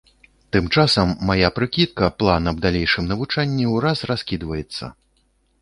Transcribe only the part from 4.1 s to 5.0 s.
раскідваецца.